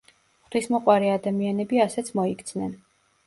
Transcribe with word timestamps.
ღვთისმოყვარე 0.45 1.11
ადამიანები 1.17 1.81
ასეც 1.85 2.11
მოიქცნენ. 2.21 2.73